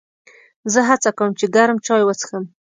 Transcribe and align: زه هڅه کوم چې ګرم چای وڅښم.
زه 0.73 0.79
هڅه 0.89 1.09
کوم 1.17 1.31
چې 1.39 1.45
ګرم 1.55 1.77
چای 1.85 2.01
وڅښم. 2.05 2.43